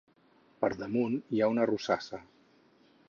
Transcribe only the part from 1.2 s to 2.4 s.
hi ha una rosassa.